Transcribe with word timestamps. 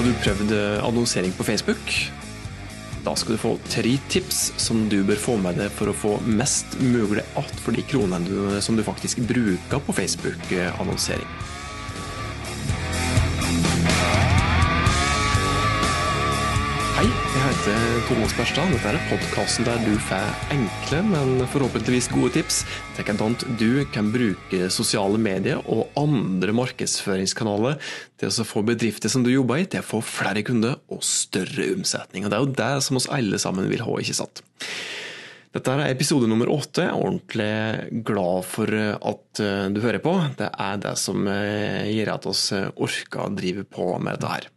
Har 0.00 0.06
du 0.06 0.14
prøvd 0.16 0.52
eh, 0.56 0.84
annonsering 0.84 1.32
på 1.36 1.44
Facebook? 1.44 1.90
Da 3.04 3.12
skal 3.20 3.34
du 3.34 3.40
få 3.42 3.50
tre 3.68 3.90
tips 4.08 4.38
som 4.56 4.86
du 4.88 5.02
bør 5.04 5.18
få 5.20 5.34
med 5.36 5.60
deg 5.60 5.68
for 5.76 5.92
å 5.92 5.92
få 5.92 6.14
mest 6.24 6.78
mulig 6.80 7.20
att 7.36 7.60
for 7.60 7.76
de 7.76 7.84
kronene 7.84 8.62
som 8.64 8.80
du 8.80 8.84
faktisk 8.86 9.20
bruker 9.28 9.84
på 9.84 9.92
Facebook-annonsering. 9.92 11.28
Jeg 17.50 17.58
heter 17.58 18.02
Thomas 18.06 18.32
Berstad. 18.38 18.68
Dette 18.70 18.90
er 18.92 19.06
podkasten 19.08 19.66
der 19.66 19.78
du 19.82 19.94
får 20.06 20.26
enkle, 20.54 21.00
men 21.08 21.40
forhåpentligvis 21.50 22.06
gode 22.12 22.30
tips 22.36 22.60
til 22.94 23.08
hvordan 23.08 23.34
du 23.58 23.80
kan 23.90 24.12
bruke 24.14 24.68
sosiale 24.70 25.18
medier 25.18 25.58
og 25.64 25.88
andre 25.98 26.54
markedsføringskanaler 26.54 27.80
til 28.20 28.30
å 28.30 28.46
få 28.46 28.62
bedrifter 28.68 29.10
som 29.10 29.24
du 29.26 29.32
jobber 29.32 29.64
i, 29.64 29.66
til 29.66 29.82
å 29.82 29.88
få 29.88 30.02
flere 30.04 30.44
kunder 30.46 30.78
og 30.92 31.02
større 31.06 31.72
omsetning. 31.72 32.28
Og 32.28 32.30
Det 32.30 32.38
er 32.38 32.46
jo 32.46 32.54
det 32.60 32.70
som 32.86 33.00
oss 33.00 33.10
alle 33.10 33.42
sammen 33.42 33.66
vil 33.72 33.82
ha, 33.82 33.98
ikke 33.98 34.18
sant? 34.20 34.44
Dette 35.50 35.74
er 35.74 35.88
episode 35.88 36.30
nummer 36.30 36.52
åtte. 36.54 36.86
Jeg 36.86 36.92
er 36.92 37.02
ordentlig 37.02 38.04
glad 38.06 38.46
for 38.46 38.78
at 38.78 39.42
eh, 39.42 39.66
du 39.74 39.82
hører 39.82 40.04
på. 40.04 40.14
Det 40.38 40.52
er 40.54 40.80
det 40.86 40.94
som 41.02 41.26
gir 41.26 41.98
gjør 41.98 42.14
at 42.14 42.30
oss 42.30 42.46
orker 42.54 43.26
å 43.26 43.34
drive 43.34 43.66
på 43.66 43.90
med 43.98 44.20
dette 44.20 44.34
her. 44.36 44.50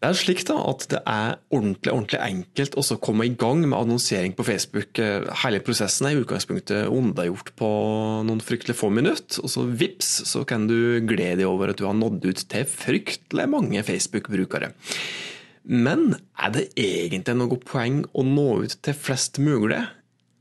Det 0.00 0.08
er 0.08 0.16
slik 0.16 0.40
da, 0.48 0.54
at 0.64 0.86
det 0.88 0.98
er 1.04 1.34
ordentlig 1.52 1.92
ordentlig 1.92 2.20
enkelt 2.24 2.76
å 2.80 2.96
komme 3.04 3.26
i 3.28 3.34
gang 3.36 3.66
med 3.66 3.76
annonsering 3.76 4.32
på 4.32 4.46
Facebook. 4.48 4.96
Hele 5.42 5.60
prosessen 5.60 6.08
er 6.08 6.16
i 6.16 6.22
utgangspunktet 6.22 6.88
unnagjort 6.88 7.52
på 7.60 7.68
noen 8.24 8.40
fryktelig 8.40 8.78
få 8.78 8.88
minutter. 8.96 9.42
Og 9.44 9.52
så 9.52 9.66
vips, 9.68 10.22
så 10.30 10.46
kan 10.48 10.64
du 10.70 11.04
glede 11.04 11.42
deg 11.42 11.50
over 11.50 11.74
at 11.74 11.82
du 11.82 11.84
har 11.84 11.98
nådd 11.98 12.24
ut 12.30 12.46
til 12.48 12.64
fryktelig 12.64 13.46
mange 13.52 13.84
Facebook-brukere. 13.84 14.72
Men 15.68 16.14
er 16.40 16.56
det 16.56 16.70
egentlig 16.80 17.36
noe 17.36 17.60
poeng 17.60 18.00
å 18.16 18.24
nå 18.24 18.48
ut 18.64 18.80
til 18.80 18.96
flest 18.96 19.36
mulig? 19.42 19.82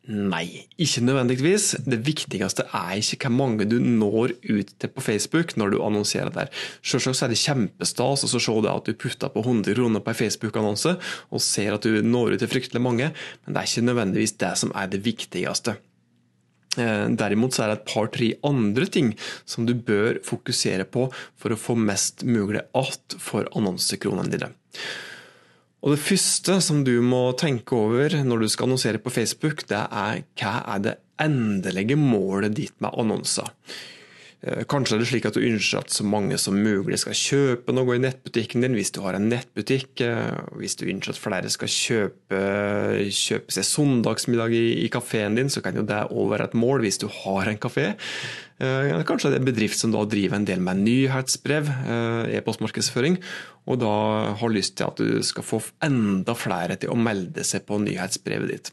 Nei, 0.09 0.65
ikke 0.81 1.03
nødvendigvis. 1.05 1.75
Det 1.85 1.99
viktigste 2.01 2.63
er 2.73 2.95
ikke 2.97 3.29
hvor 3.29 3.35
mange 3.35 3.67
du 3.69 3.75
når 3.77 4.31
ut 4.49 4.71
til 4.81 4.89
på 4.89 5.03
Facebook 5.05 5.53
når 5.59 5.75
du 5.75 5.83
annonserer 5.85 6.33
der. 6.33 6.49
Selvsagt 6.81 7.27
er 7.27 7.29
det 7.29 7.37
kjempestas 7.37 8.25
å 8.25 8.29
se 8.41 8.55
at 8.71 8.89
du 8.89 8.97
putter 8.97 9.29
på 9.29 9.43
100 9.43 9.77
kroner 9.77 10.01
på 10.01 10.09
en 10.09 10.17
Facebook-annonse 10.17 10.95
og 11.29 11.43
ser 11.45 11.77
at 11.77 11.85
du 11.85 12.01
når 12.01 12.33
ut 12.33 12.41
til 12.41 12.49
fryktelig 12.49 12.81
mange, 12.81 13.11
men 13.13 13.53
det 13.53 13.61
er 13.61 13.69
ikke 13.69 13.85
nødvendigvis 13.85 14.33
det 14.41 14.51
som 14.63 14.73
er 14.73 14.89
det 14.89 15.03
viktigste. 15.05 15.75
Eh, 16.77 17.05
derimot 17.21 17.53
så 17.53 17.67
er 17.67 17.71
det 17.71 17.77
et 17.77 17.91
par-tre 17.91 18.31
andre 18.49 18.89
ting 18.89 19.11
som 19.45 19.69
du 19.69 19.75
bør 19.75 20.23
fokusere 20.25 20.89
på 20.89 21.05
for 21.13 21.53
å 21.53 21.59
få 21.59 21.77
mest 21.77 22.25
mulig 22.25 22.65
att 22.73 23.15
for 23.19 23.45
annonsekronene 23.53 24.33
dine. 24.33 24.51
Og 25.79 25.95
Det 25.95 26.01
første 26.03 26.57
som 26.63 26.81
du 26.83 26.97
må 27.05 27.29
tenke 27.39 27.77
over 27.77 28.17
når 28.27 28.43
du 28.43 28.49
skal 28.51 28.67
annonsere 28.67 28.99
på 28.99 29.13
Facebook, 29.15 29.63
det 29.69 29.79
er 29.79 30.25
hva 30.39 30.55
er 30.75 30.83
det 30.83 30.97
endelige 31.19 31.95
målet 31.99 32.57
ditt 32.57 32.75
med 32.83 32.95
annonser. 32.99 33.47
Eh, 34.39 34.61
kanskje 34.71 34.95
er 34.95 35.01
det 35.01 35.07
slik 35.09 35.25
at 35.27 35.35
du 35.35 35.43
ønsker 35.43 35.81
at 35.81 35.91
så 35.91 36.05
mange 36.07 36.37
som 36.39 36.55
mulig 36.55 37.01
skal 37.01 37.17
kjøpe 37.17 37.73
noe 37.75 37.97
i 37.97 38.03
nettbutikken 38.03 38.63
din, 38.63 38.77
hvis 38.77 38.93
du 38.95 39.01
har 39.03 39.17
en 39.17 39.27
nettbutikk. 39.31 39.99
Eh, 40.05 40.37
hvis 40.61 40.77
du 40.79 40.85
ønsker 40.87 41.11
at 41.11 41.19
flere 41.19 41.51
skal 41.51 41.71
kjøpe, 41.73 42.39
kjøpe 43.11 43.55
seg 43.55 43.67
søndagsmiddag 43.67 44.55
i, 44.55 44.63
i 44.85 44.91
kafeen 44.93 45.35
din, 45.35 45.51
så 45.51 45.63
kan 45.65 45.75
jo 45.75 45.83
det 45.87 46.05
òg 46.07 46.31
være 46.31 46.49
et 46.49 46.59
mål 46.59 46.85
hvis 46.85 47.01
du 47.03 47.09
har 47.11 47.51
en 47.51 47.59
kafé. 47.59 47.91
Eh, 48.63 48.95
kanskje 49.07 49.33
det 49.33 49.41
er 49.41 49.43
en 49.43 49.51
bedrift 49.51 49.79
som 49.79 49.91
da 49.91 50.05
driver 50.07 50.39
en 50.39 50.47
del 50.47 50.63
med 50.63 50.85
nyhetsbrev, 50.87 51.67
e-postmarkedsføring, 52.39 53.19
og 53.67 53.81
da 53.83 53.95
har 54.39 54.55
lyst 54.55 54.79
til 54.79 54.87
at 54.87 55.03
du 55.03 55.19
skal 55.25 55.45
få 55.45 55.59
enda 55.83 56.35
flere 56.37 56.79
til 56.79 56.93
å 56.93 56.99
melde 56.99 57.43
seg 57.47 57.67
på 57.67 57.81
nyhetsbrevet 57.83 58.55
ditt. 58.55 58.71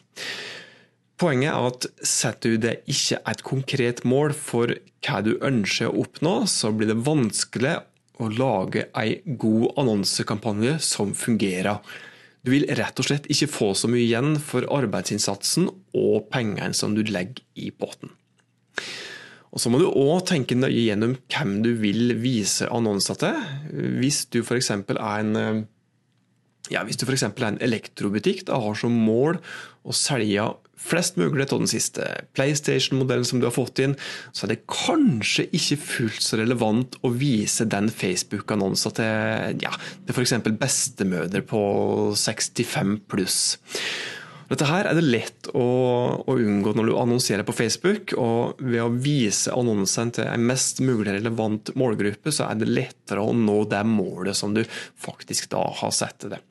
Poenget 1.16 1.48
er 1.48 1.66
at 1.70 1.86
setter 2.04 2.52
du 2.52 2.62
deg 2.66 2.88
ikke 2.92 3.22
et 3.30 3.42
konkret 3.46 4.02
mål 4.04 4.34
for 4.36 4.74
hva 5.06 5.22
du 5.24 5.36
ønsker 5.40 5.88
å 5.88 6.02
oppnå, 6.02 6.34
så 6.50 6.72
blir 6.76 6.90
det 6.90 6.98
vanskelig 7.06 7.78
å 8.20 8.28
lage 8.32 8.86
en 8.96 9.38
god 9.40 9.78
annonsekampanje 9.80 10.76
som 10.84 11.14
fungerer. 11.16 11.80
Du 12.44 12.52
vil 12.52 12.68
rett 12.78 13.00
og 13.00 13.08
slett 13.08 13.28
ikke 13.32 13.48
få 13.50 13.72
så 13.74 13.88
mye 13.90 14.04
igjen 14.04 14.36
for 14.44 14.68
arbeidsinnsatsen 14.76 15.70
og 15.96 16.28
pengene 16.32 16.76
som 16.76 16.94
du 16.96 17.02
legger 17.02 17.42
i 17.58 17.72
båten. 17.72 18.12
Og 19.56 19.62
Så 19.62 19.72
må 19.72 19.80
du 19.80 19.86
òg 19.88 20.26
tenke 20.28 20.52
nøye 20.58 20.84
gjennom 20.84 21.14
hvem 21.32 21.62
du 21.64 21.70
vil 21.80 22.12
vise 22.20 22.68
annonser 22.68 23.16
til. 23.22 23.38
Hvis 24.02 24.26
du 24.28 24.42
f.eks. 24.42 24.68
er 24.68 25.00
en 25.00 25.64
ja, 26.72 26.84
hvis 26.86 26.98
du 26.98 27.06
f.eks. 27.06 27.26
er 27.28 27.48
en 27.48 27.62
elektrobutikk 27.64 28.46
da 28.48 28.60
har 28.62 28.78
som 28.78 28.94
mål 29.06 29.40
å 29.86 29.94
selge 29.94 30.46
flest 30.86 31.16
mulig 31.16 31.46
av 31.48 31.60
den 31.62 31.70
siste 31.70 32.04
PlayStation-modellen 32.36 33.26
som 33.26 33.40
du 33.40 33.46
har 33.48 33.54
fått 33.54 33.80
inn, 33.82 33.96
så 34.36 34.44
er 34.44 34.54
det 34.54 34.66
kanskje 34.70 35.46
ikke 35.56 35.78
fullt 35.82 36.24
så 36.24 36.40
relevant 36.40 36.98
å 37.06 37.12
vise 37.16 37.66
den 37.70 37.88
Facebook-annonsen 37.92 38.96
til, 38.98 39.62
ja, 39.64 39.72
til 40.06 40.16
f.eks. 40.16 40.36
bestemødre 40.60 41.42
på 41.48 41.62
65 42.20 42.98
pluss. 43.10 43.40
Dette 44.46 44.68
her 44.68 44.86
er 44.86 44.94
det 44.94 45.04
lett 45.04 45.48
å, 45.50 45.66
å, 46.22 46.36
unngå 46.38 46.74
når 46.76 46.90
du 46.90 46.94
annonserer 47.00 47.46
på 47.46 47.54
Facebook. 47.56 48.14
og 48.20 48.62
Ved 48.62 48.82
å 48.84 48.90
vise 48.92 49.54
annonsen 49.54 50.12
til 50.14 50.28
en 50.30 50.46
mest 50.46 50.82
mulig 50.84 51.16
relevant 51.16 51.72
målgruppe, 51.78 52.30
så 52.34 52.46
er 52.50 52.60
det 52.60 52.70
lettere 52.70 53.24
å 53.24 53.34
nå 53.34 53.62
det 53.70 53.82
målet 53.90 54.38
som 54.38 54.54
du 54.54 54.62
faktisk 55.02 55.50
da 55.54 55.64
har 55.80 55.94
satt 55.94 56.20
til 56.22 56.36
det. 56.36 56.42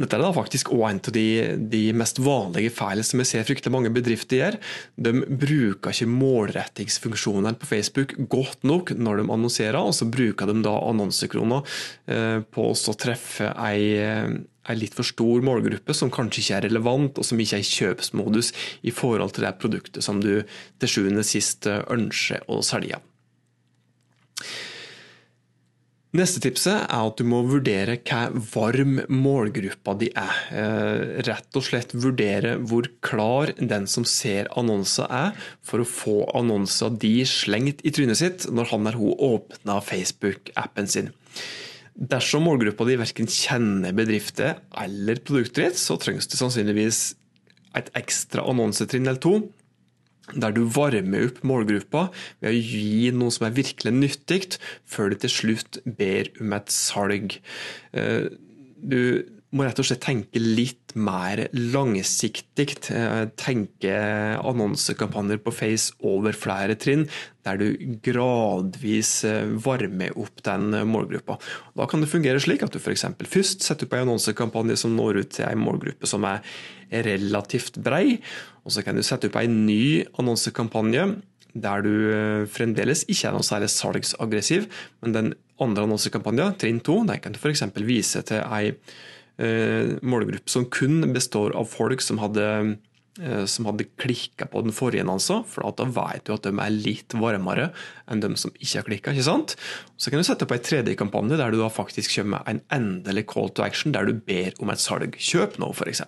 Dette 0.00 0.16
er 0.16 0.22
da 0.24 0.30
faktisk 0.32 0.70
også 0.72 0.88
en 0.88 1.00
av 1.10 1.12
de, 1.12 1.24
de, 1.72 1.80
mest 1.96 2.20
vanlige 2.24 2.72
feilene 2.72 3.04
som 3.04 3.20
jeg 3.20 3.28
ser 3.28 3.48
fryktelig 3.48 3.72
mange 3.74 3.92
bedrifter 3.92 4.40
gjør. 4.40 4.56
De 4.96 5.12
bruker 5.28 5.92
ikke 5.92 6.08
målrettingsfunksjonen 6.08 7.58
på 7.60 7.68
Facebook 7.68 8.14
godt 8.32 8.64
nok 8.64 8.94
når 8.96 9.20
de 9.20 9.26
annonserer, 9.36 9.80
og 9.80 9.92
så 9.96 10.08
bruker 10.08 10.48
de 10.48 10.62
da 10.64 10.72
annonsekroner 10.88 11.76
eh, 12.08 12.38
på 12.48 12.70
å 12.72 12.96
treffe 13.00 13.52
ei, 13.60 13.92
ei 14.00 14.78
litt 14.78 14.96
for 14.96 15.08
stor 15.08 15.44
målgruppe 15.44 15.96
som 15.96 16.12
kanskje 16.12 16.44
ikke 16.44 16.58
er 16.60 16.68
relevant, 16.70 17.20
og 17.20 17.26
som 17.26 17.40
ikke 17.40 17.60
er 17.60 17.66
i 17.66 17.70
kjøpsmodus 17.76 18.54
i 18.88 18.94
forhold 18.94 19.36
til 19.36 19.48
det 19.48 19.54
produktet 19.60 20.06
som 20.06 20.24
du 20.24 20.32
til 20.80 20.96
sjuende 20.96 21.26
sist 21.26 21.68
ønsker 21.68 22.48
å 22.48 22.62
selge. 22.64 23.02
Neste 26.10 26.40
tipset 26.42 26.74
er 26.74 27.04
at 27.06 27.20
du 27.20 27.22
må 27.30 27.44
vurdere 27.46 27.94
hva 28.02 28.24
varm 28.50 28.96
målgruppa 29.14 29.92
di 30.00 30.08
er. 30.18 30.38
Eh, 30.50 31.02
rett 31.28 31.58
og 31.58 31.62
slett 31.62 31.94
vurdere 31.94 32.56
hvor 32.66 32.88
klar 33.06 33.52
den 33.60 33.86
som 33.90 34.06
ser 34.08 34.50
annonser 34.58 35.06
er, 35.06 35.38
for 35.62 35.84
å 35.84 35.86
få 35.86 36.16
annonsa 36.34 36.90
de 36.90 37.12
slengt 37.30 37.84
i 37.86 37.94
trynet 37.94 38.18
sitt 38.18 38.48
når 38.50 38.72
han 38.72 38.90
eller 38.90 38.98
hun 38.98 39.22
åpner 39.36 39.86
Facebook-appen 39.86 40.90
sin. 40.90 41.12
Dersom 41.94 42.42
målgruppa 42.48 42.88
di 42.88 42.98
verken 42.98 43.30
kjenner 43.30 43.94
bedrifter 43.94 44.58
eller 44.82 45.22
produktet 45.22 45.62
ditt, 45.62 45.78
så 45.78 45.94
trengs 46.00 46.26
det 46.26 46.42
sannsynligvis 46.42 47.04
et 47.78 47.94
ekstra 47.94 48.42
annonsetrinn 48.50 49.06
eller 49.06 49.22
to 49.22 49.36
der 50.34 50.54
du 50.54 50.62
varmer 50.70 51.28
opp 51.28 51.42
målgruppa 51.46 52.08
ved 52.42 52.50
å 52.50 52.54
gi 52.56 53.10
noe 53.16 53.34
som 53.34 53.48
er 53.48 53.56
virkelig 53.56 53.94
nyttig, 53.96 54.40
før 54.88 55.12
du 55.12 55.20
til 55.24 55.34
slutt 55.34 55.80
ber 55.84 56.30
om 56.40 56.56
et 56.56 56.72
salg. 56.74 57.38
Eh, 57.92 58.30
du 58.80 59.00
må 59.50 59.64
rett 59.66 59.80
og 59.82 59.86
slett 59.86 60.02
tenke 60.04 60.40
litt 60.40 60.94
mer 60.94 61.42
langsiktig. 61.54 62.68
Eh, 62.94 63.24
tenke 63.38 63.94
annonsekampanjer 64.38 65.40
på 65.42 65.54
Face 65.54 65.94
over 66.06 66.36
flere 66.38 66.76
trinn, 66.78 67.06
der 67.46 67.58
du 67.58 67.96
gradvis 68.04 69.12
eh, 69.26 69.50
varmer 69.64 70.14
opp 70.20 70.42
den 70.46 70.70
målgruppa. 70.90 71.40
Da 71.78 71.88
kan 71.90 72.04
det 72.04 72.12
fungere 72.12 72.42
slik 72.42 72.62
at 72.66 72.74
du 72.74 72.78
f.eks. 72.78 73.08
først 73.26 73.66
setter 73.66 73.88
opp 73.88 73.98
en 73.98 74.06
annonsekampanje 74.06 74.78
som 74.84 74.94
når 74.94 75.24
ut 75.24 75.34
til 75.40 75.48
en 75.48 75.64
målgruppe 75.64 76.10
som 76.10 76.26
er 76.30 76.44
relativt 76.90 77.78
brei, 77.82 78.20
og 78.62 78.74
så 78.74 78.86
kan 78.86 78.98
du 78.98 79.02
sette 79.06 79.30
opp 79.30 79.38
en 79.40 79.64
ny 79.66 80.06
annonsekampanje 80.18 81.10
der 81.58 81.82
du 81.82 81.94
eh, 82.14 82.48
fremdeles 82.50 83.08
ikke 83.10 83.30
er 83.30 83.34
noe 83.34 83.46
særlig 83.46 83.70
salgsaggressiv, 83.74 84.68
men 85.02 85.16
den 85.16 85.32
andre 85.60 85.88
annonsekampanjen, 85.88 86.54
trinn 86.60 86.78
to, 86.84 87.00
den 87.08 87.18
kan 87.22 87.34
du 87.34 87.40
f.eks. 87.40 87.66
vise 87.82 88.22
til 88.28 88.44
ei 88.46 88.76
målgruppe 89.38 90.50
som 90.50 90.66
kun 90.68 91.00
består 91.14 91.54
av 91.56 91.68
folk 91.70 92.02
som 92.04 92.18
hadde, 92.20 92.46
eh, 93.20 93.44
som 93.48 93.68
hadde 93.70 93.86
klikka 94.00 94.48
på 94.50 94.62
den 94.66 94.74
forrige 94.76 95.06
altså, 95.08 95.40
for 95.48 95.64
da 95.76 95.86
vet 95.88 96.26
du 96.26 96.34
at 96.34 96.44
de 96.44 96.52
er 96.52 96.74
litt 96.74 97.16
varmere 97.16 97.70
enn 98.10 98.20
de 98.20 98.34
som 98.36 98.52
ikke 98.58 98.76
har 98.80 98.88
klikka. 98.88 99.16
Så 99.16 100.10
kan 100.10 100.20
du 100.20 100.26
sette 100.26 100.44
opp 100.44 100.52
en 100.56 100.66
tredje 100.66 100.98
kampanje 101.00 101.40
der 101.40 101.50
du 101.50 101.60
da 101.62 101.70
faktisk 101.72 102.16
kommer 102.18 102.40
med 102.40 102.48
en 102.48 102.62
endelig 102.80 103.26
call 103.32 103.48
to 103.48 103.64
action, 103.64 103.92
der 103.92 104.04
du 104.04 104.14
ber 104.14 104.52
om 104.60 104.70
et 104.70 104.82
salg. 104.82 105.16
Kjøp 105.16 105.58
nå, 105.62 105.72
f.eks. 105.72 106.04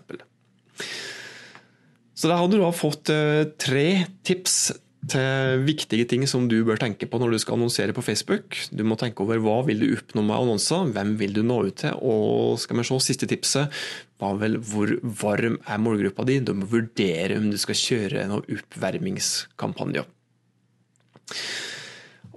Så 2.13 2.29
da 2.29 2.37
hadde 2.39 2.59
du 2.59 2.63
da 2.63 2.73
fått 2.77 3.11
eh, 3.11 3.49
tre 3.59 4.05
tips 4.27 4.73
til 5.10 5.64
viktige 5.66 6.06
ting 6.06 6.22
som 6.31 6.44
du 6.50 6.60
bør 6.66 6.78
tenke 6.78 7.08
på 7.10 7.19
når 7.19 7.34
du 7.34 7.38
skal 7.43 7.56
annonsere 7.56 7.94
på 7.96 8.04
Facebook. 8.06 8.58
Du 8.70 8.84
må 8.87 8.94
tenke 9.00 9.25
over 9.25 9.40
hva 9.43 9.56
vil 9.66 9.82
du 9.82 9.88
oppnå 9.96 10.22
med 10.22 10.37
annonser, 10.37 10.93
hvem 10.94 11.16
vil 11.19 11.34
du 11.34 11.43
nå 11.46 11.58
ut 11.66 11.81
til, 11.82 11.96
og 11.99 12.60
skal 12.62 12.78
vi 12.78 12.87
se, 12.87 13.00
siste 13.02 13.28
tipset 13.31 13.82
var 14.22 14.38
vel 14.38 14.60
hvor 14.62 14.94
varm 15.02 15.58
er 15.66 15.82
målgruppa 15.82 16.26
di. 16.28 16.38
Du 16.44 16.54
må 16.54 16.70
vurdere 16.70 17.40
om 17.40 17.50
du 17.50 17.58
skal 17.58 17.78
kjøre 17.78 18.28
noen 18.31 18.46
oppvarmingskampanjer. 18.60 20.06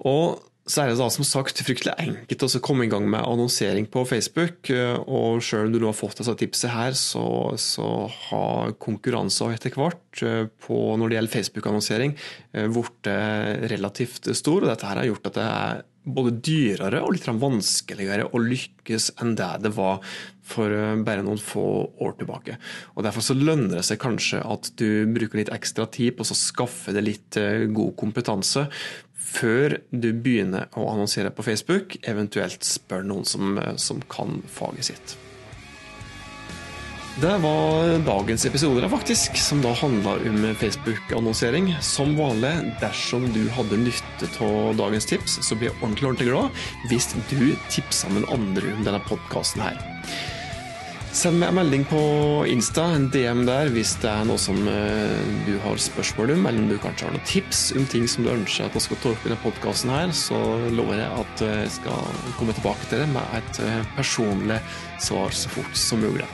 Og 0.05 0.41
så 0.65 0.81
er 0.81 0.89
det 0.89 0.97
da 0.97 1.07
som 1.13 1.25
sagt 1.27 1.61
fryktelig 1.61 1.93
enkelt 2.01 2.43
å 2.47 2.61
komme 2.65 2.87
i 2.87 2.89
gang 2.89 3.05
med 3.09 3.21
annonsering 3.21 3.85
på 3.91 4.01
Facebook. 4.09 4.71
Og 5.05 5.43
selv 5.45 5.67
om 5.67 5.73
du 5.75 5.77
nå 5.77 5.91
har 5.91 5.97
fått 5.97 6.23
disse 6.23 6.33
tipset 6.41 6.73
her, 6.73 6.97
så, 6.97 7.53
så 7.61 7.89
har 8.29 8.73
konkurransen 8.81 9.53
etter 9.53 9.75
hvert 9.77 10.23
eh, 10.25 10.45
på, 10.65 10.79
når 10.97 11.11
det 11.11 11.19
gjelder 11.19 11.37
Facebook-annonsering 11.37 12.15
eh, 12.57 12.65
blitt 12.65 13.11
relativt 13.75 14.31
stor. 14.33 14.63
og 14.63 14.71
Dette 14.71 14.89
her 14.89 15.03
har 15.03 15.11
gjort 15.11 15.29
at 15.29 15.37
det 15.37 15.49
er 15.51 15.83
både 16.05 16.35
dyrere 16.45 16.99
og 17.01 17.15
litt 17.15 17.25
vanskeligere 17.25 18.27
å 18.29 18.41
lykkes 18.41 19.15
enn 19.23 19.31
det 19.37 19.47
det 19.63 19.71
var 19.73 20.03
for 20.45 20.69
eh, 20.73 20.97
bare 21.05 21.21
noen 21.25 21.41
få 21.41 21.67
år 22.01 22.17
tilbake. 22.17 22.57
Og 22.97 23.05
Derfor 23.05 23.25
så 23.25 23.37
lønner 23.37 23.77
det 23.77 23.85
seg 23.85 24.01
kanskje 24.01 24.41
at 24.41 24.73
du 24.81 25.05
bruker 25.13 25.43
litt 25.43 25.53
ekstra 25.53 25.85
tid 25.93 26.17
på 26.17 26.25
å 26.25 26.41
skaffe 26.41 26.93
deg 26.97 27.05
litt 27.05 27.37
god 27.69 27.93
kompetanse 28.01 28.65
før 29.15 29.79
du 29.91 30.09
begynner 30.13 30.69
å 30.75 30.87
annonsere 30.91 31.31
på 31.33 31.45
Facebook, 31.45 31.97
eventuelt 32.07 32.65
spør 32.67 33.05
noen 33.07 33.27
som, 33.27 33.59
som 33.81 34.01
kan 34.11 34.41
faget 34.51 34.91
sitt. 34.91 35.15
Det 37.15 37.37
var 37.39 37.93
dagens 38.03 38.43
episode, 38.45 38.89
faktisk, 38.91 39.37
som 39.39 39.61
da 39.63 39.71
handla 39.79 40.17
om 40.27 40.55
Facebook-annonsering. 40.59 41.69
Som 41.79 42.17
vanlig, 42.17 42.51
dersom 42.81 43.29
du 43.31 43.45
hadde 43.55 43.79
nytte 43.85 44.27
av 44.43 44.75
dagens 44.75 45.07
tips, 45.07 45.37
så 45.47 45.55
blir 45.55 45.69
jeg 45.69 45.79
ordentlig 45.79 46.09
ordentlig 46.09 46.27
glad 46.33 46.65
hvis 46.91 47.07
du 47.31 47.55
tipser 47.71 48.11
med 48.11 48.27
andre 48.35 48.75
om 48.75 48.83
denne 48.83 48.99
podkasten 49.07 49.63
her. 49.63 49.79
Send 51.15 51.37
meg 51.39 51.53
en 51.53 51.55
melding 51.55 51.85
på 51.87 51.99
Insta, 52.51 52.89
en 52.91 53.05
DM 53.07 53.45
der, 53.47 53.69
hvis 53.71 53.93
det 54.01 54.09
er 54.11 54.25
noe 54.27 54.35
som 54.41 54.57
uh, 54.67 55.19
du 55.45 55.53
har 55.63 55.79
spørsmål 55.79 56.33
om, 56.33 56.47
eller 56.49 56.65
om 56.65 56.67
du 56.67 56.75
kanskje 56.83 57.07
har 57.07 57.13
noen 57.15 57.27
tips 57.29 57.61
om 57.79 57.85
ting 57.87 58.03
som 58.11 58.25
du 58.25 58.33
ønsker 58.33 58.65
at 58.65 58.75
jeg 58.75 58.83
skal 58.83 58.99
ta 58.99 59.13
opp 59.13 59.23
i 59.23 59.29
denne 59.29 59.39
podkasten 59.39 59.93
her, 59.93 60.11
så 60.11 60.35
lover 60.75 60.99
jeg 60.99 61.21
at 61.21 61.43
eh, 61.45 61.53
jeg 61.61 61.69
skal 61.77 62.17
komme 62.35 62.55
tilbake 62.57 62.89
til 62.91 63.05
det 63.05 63.07
med 63.13 63.37
et 63.37 63.59
uh, 63.63 63.93
personlig 63.95 64.57
svar 65.05 65.31
så 65.39 65.53
fort 65.53 65.79
som 65.79 66.03
mulig. 66.03 66.27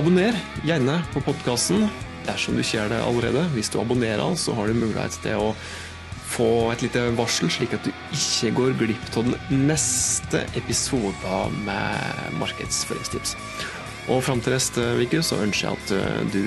Abonner 0.00 0.38
gjerne 0.64 0.96
på 1.12 1.20
podkasten 1.26 1.84
dersom 2.24 2.56
du 2.56 2.64
ikke 2.64 2.86
det 2.94 3.02
allerede. 3.04 3.44
Hvis 3.52 3.68
du 3.68 3.82
abonnerer, 3.82 4.32
så 4.40 4.56
har 4.56 4.70
du 4.70 4.80
mulighet 4.80 5.20
til 5.26 5.44
å 5.44 5.50
få 6.30 6.70
et 6.72 6.86
lite 6.86 7.04
varsel, 7.18 7.52
slik 7.52 7.76
at 7.76 7.84
du 7.84 7.92
ikke 8.16 8.54
går 8.56 8.78
glipp 8.80 9.20
av 9.20 9.28
den 9.28 9.66
neste 9.68 10.46
episoden 10.56 11.60
med 11.68 12.40
markedsføringstips. 12.40 13.36
Og 14.10 14.24
fram 14.26 14.40
til 14.42 14.56
neste 14.56 14.82
uke 14.98 15.20
så 15.22 15.38
ønsker 15.44 15.68
jeg 15.68 15.78
at 15.78 15.92
eh, 15.94 16.20
du 16.34 16.42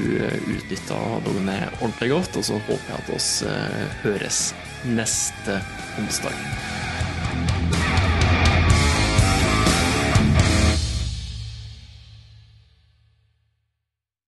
utnytta 0.58 1.00
utnytter 1.00 1.24
dagene 1.24 1.58
ordentlig 1.80 2.12
godt, 2.12 2.40
og 2.42 2.48
så 2.50 2.60
håper 2.68 2.92
jeg 2.92 3.00
at 3.00 3.16
oss 3.16 3.32
eh, 3.48 4.00
høres 4.04 4.46
neste 4.84 5.62
onsdag. 6.02 6.73